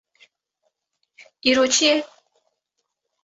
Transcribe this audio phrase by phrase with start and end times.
[1.49, 1.95] Îro çi ye?